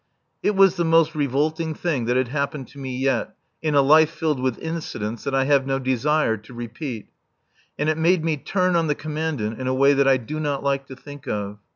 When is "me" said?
2.79-2.97, 8.25-8.37